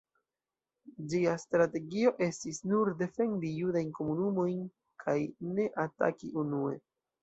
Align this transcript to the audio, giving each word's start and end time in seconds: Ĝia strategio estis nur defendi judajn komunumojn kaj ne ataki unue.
Ĝia 1.11 1.33
strategio 1.43 2.15
estis 2.29 2.61
nur 2.73 2.93
defendi 3.05 3.55
judajn 3.61 3.95
komunumojn 4.01 4.67
kaj 5.07 5.19
ne 5.57 5.73
ataki 5.89 6.37
unue. 6.49 6.79